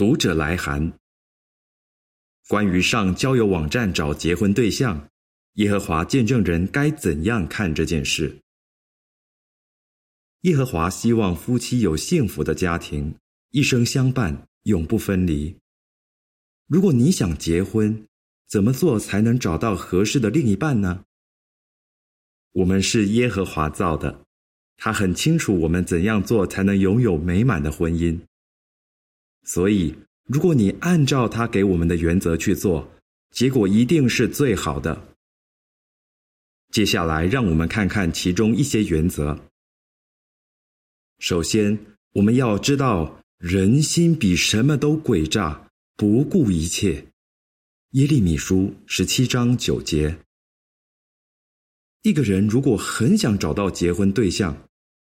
[0.00, 0.94] 读者来函。
[2.48, 5.10] 关于上交友网站找结婚对象，
[5.56, 8.38] 耶和华见证人该怎样看这件事？
[10.40, 13.14] 耶和华希望夫妻有幸福的家庭，
[13.50, 15.54] 一生相伴，永不分离。
[16.66, 18.06] 如果你想结婚，
[18.48, 21.04] 怎么做才能找到合适的另一半呢？
[22.52, 24.24] 我们是耶和华造的，
[24.78, 28.18] 他很清楚我们怎样做才能拥有美满的婚姻。
[29.52, 29.92] 所以，
[30.28, 32.88] 如果你按照他给我们的原则去做，
[33.32, 35.08] 结果一定是最好的。
[36.70, 39.36] 接下来，让我们看看其中一些原则。
[41.18, 41.76] 首先，
[42.12, 47.04] 我们要知道，人心比什么都诡诈，不顾一切。
[47.94, 50.16] 耶利米书十七章九节。
[52.02, 54.56] 一个人如果很想找到结婚对象，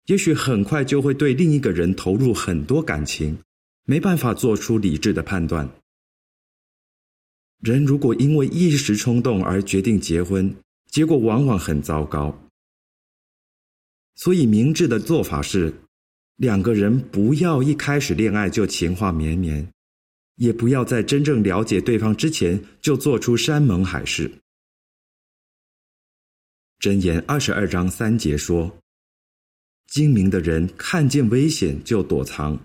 [0.05, 3.37] 也许很快就会对另一个人投入很多感情，
[3.87, 5.67] 没办法做出理智的判断。
[7.61, 10.55] 人如果因为一时冲动而决定结婚，
[10.91, 12.39] 结果往往很糟糕。
[14.17, 15.73] 所以，明智的做法是。
[16.37, 19.67] 两个人不要一开始恋爱就情话绵绵，
[20.35, 24.31] 也不要在真正了解对方之前就做出山盟海誓。
[26.79, 28.71] 箴言二十二章三节说
[29.89, 32.61] ：“精明的人看见危险就躲藏，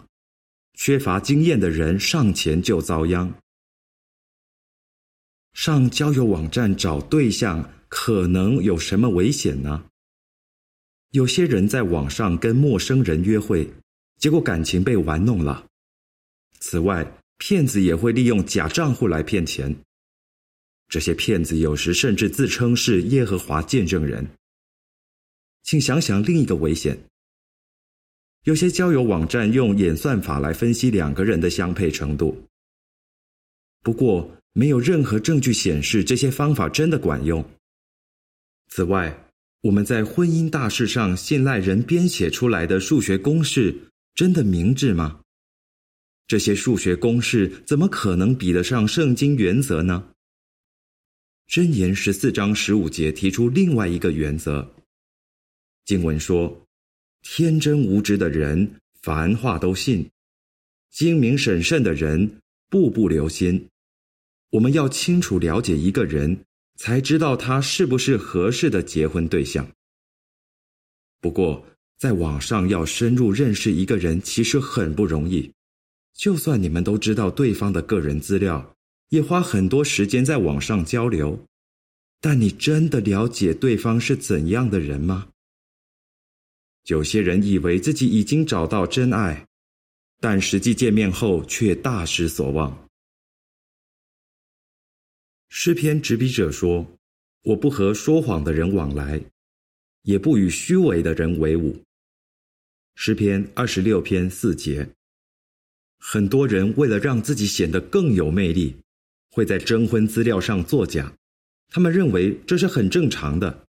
[0.83, 3.31] 缺乏经验的人上前就遭殃。”
[5.53, 9.85] 上交友网站找对象可能有什么危险呢？
[11.11, 13.71] 有些人在网上跟陌生人约会，
[14.17, 15.67] 结果感情被玩弄了。
[16.59, 17.05] 此外，
[17.37, 19.75] 骗子也会利用假账户来骗钱。
[20.87, 24.27] 这些骗子有时甚至自称是耶和华见证人。
[25.61, 26.97] 请想想另一个危险：
[28.44, 32.36] 有些交友网站用演算法来分析两个人的相配程度。
[33.83, 37.44] 不过，没有任何证据显示这些方法真的管用。
[38.70, 39.28] 此外，
[39.61, 43.76] 我们在婚姻大事上信赖人编写出来的数学公式，
[44.15, 45.21] 真的明智吗？
[46.26, 50.14] 这些数学公式怎么可能比得上圣经原则呢？
[51.48, 54.73] 箴言十四章十五节提出另外一个原则。
[55.86, 56.65] 经文说
[57.21, 58.71] ：“天真无知的人，
[59.02, 60.05] 凡话都信；
[60.89, 63.67] 精明审慎的人，步步留心。”
[64.52, 66.39] 我们要清楚了解一个人。
[66.77, 69.70] 才知道他是不是合适的结婚对象。
[71.20, 71.64] 不过，
[71.99, 75.52] 在网上要深入认识一个人，其实很不容易。
[76.15, 78.76] 就算你们都知道对方的个人资料，
[79.09, 81.45] 也花很多时间在网上交流，
[82.20, 85.27] 但你真的了解对方是怎样的人吗？
[86.87, 89.47] 有些人以为自己已经找到真爱，
[90.19, 92.89] 但实际见面后却大失所望。
[95.49, 96.97] 诗篇执笔者说
[97.43, 99.21] ：“我不和说谎的人往来，
[100.03, 101.77] 也不与虚伪的人为伍。”
[102.95, 104.89] 诗篇二十六篇四节。
[105.99, 108.75] 很多人为了让自己显得更有魅力，
[109.30, 111.14] 会在征婚资料上作假，
[111.70, 113.67] 他们认为这是很正常的。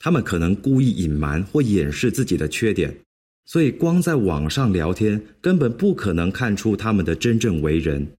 [0.00, 2.96] 他们可能故意隐瞒或掩饰自己的缺点，
[3.44, 8.14] 所以光在网上聊天根本不可能看出他们的真正为人。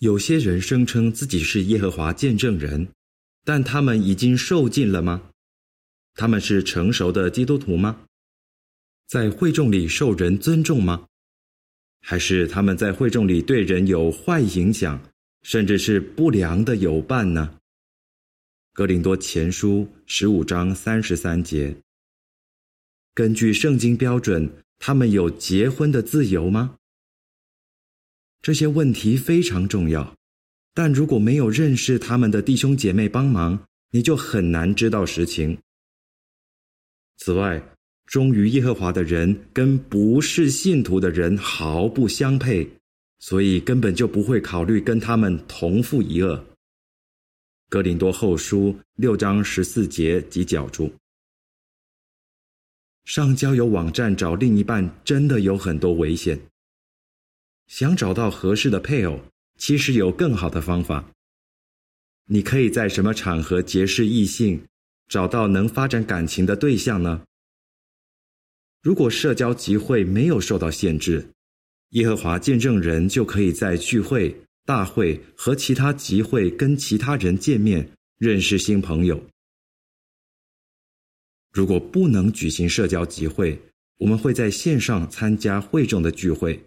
[0.00, 2.88] 有些人声称自己是耶和华见证人，
[3.44, 5.30] 但他们已经受尽了吗？
[6.14, 8.02] 他们是成熟的基督徒吗？
[9.06, 11.06] 在会众里受人尊重吗？
[12.00, 15.00] 还是他们在会众里对人有坏影响，
[15.42, 17.58] 甚至是不良的友伴呢？
[18.76, 21.74] 格林多前书十五章三十三节。
[23.14, 26.76] 根据圣经标准，他们有结婚的自由吗？
[28.42, 30.14] 这些问题非常重要，
[30.74, 33.58] 但如果没有认识他们的弟兄姐妹帮忙，
[33.92, 35.56] 你就很难知道实情。
[37.16, 37.66] 此外，
[38.04, 42.70] 忠于耶和华的人跟不是信徒的人毫不相配，
[43.20, 46.38] 所以根本就不会考虑跟他们同父一轭。
[47.68, 50.92] 哥林多后书六章十四节及脚注。
[53.04, 56.38] 上交友网站找另一半真的有很多危险。
[57.66, 59.20] 想找到合适的配偶，
[59.58, 61.04] 其实有更好的方法。
[62.26, 64.64] 你可以在什么场合结识异性，
[65.08, 67.24] 找到能发展感情的对象呢？
[68.80, 71.28] 如果社交集会没有受到限制，
[71.90, 74.36] 耶和华见证人就可以在聚会、
[74.66, 79.24] 大会和其他集会跟其他人见面，认识新朋友。
[81.52, 83.58] 如果不能举行社交集会，
[83.98, 86.60] 我们会在线上参加会众的聚会。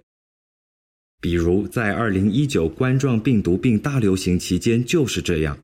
[1.21, 5.59] 比如在二零一九冠状病毒病大流行期间就是这样。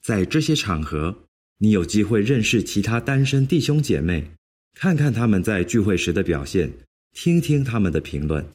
[0.00, 1.24] 在这些场合，
[1.58, 4.30] 你有机会认识其他单身弟兄姐妹，
[4.74, 6.72] 看看他们在聚会时的表现，
[7.12, 8.46] 听听他们的评论。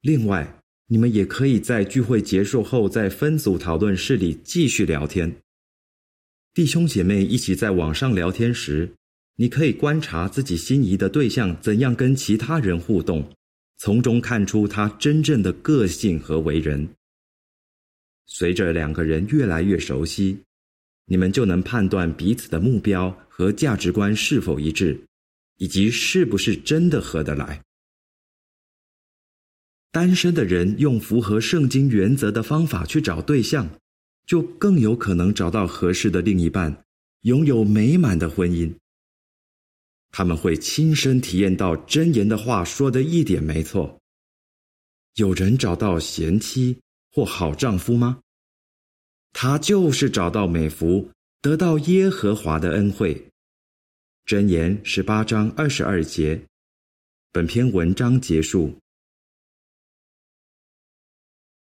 [0.00, 5.34] 另外，你们也可以在聚会结束后，在分组讨论室里继续聊天。
[6.52, 8.92] 弟兄姐妹一起在网上聊天时，
[9.36, 13.32] 你可以观察自己心仪的对象怎样跟其他人互动，
[13.78, 16.88] 从中看出他真正的个性和为人。
[18.26, 20.38] 随着两个人越来越熟悉。
[21.06, 24.98] 你们就能判断彼此的目标和价值观是否一致，
[25.58, 27.60] 以及是不是真的合得来。
[29.94, 33.70] 单身的人用符合圣经原则的方法去找对象，
[34.26, 36.84] 就更有可能找到合适的另一半，
[37.20, 38.74] 拥有美满的婚姻。
[40.10, 44.00] 他们会亲身体验到真言的话说的一点没错。
[45.14, 46.76] 有人找到贤妻
[47.12, 48.18] 或好丈夫吗？
[49.32, 51.08] 他就是找到美福，
[51.40, 53.28] 得到耶和华的恩惠。
[54.26, 56.42] 箴言十八章二十二节。
[57.30, 58.76] 本篇文章结束。